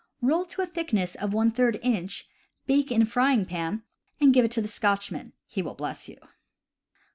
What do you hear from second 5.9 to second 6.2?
you.